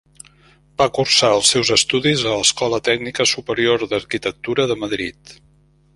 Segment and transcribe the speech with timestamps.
[0.81, 5.41] Va cursar els seus estudis a l'Escola Tècnica Superior d'Arquitectura de Madrid.